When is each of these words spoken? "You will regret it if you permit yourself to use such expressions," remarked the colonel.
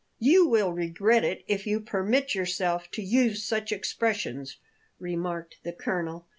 "You 0.17 0.47
will 0.47 0.73
regret 0.73 1.23
it 1.23 1.43
if 1.47 1.67
you 1.67 1.79
permit 1.79 2.33
yourself 2.33 2.89
to 2.89 3.03
use 3.03 3.43
such 3.45 3.71
expressions," 3.71 4.57
remarked 4.97 5.57
the 5.61 5.73
colonel. 5.73 6.27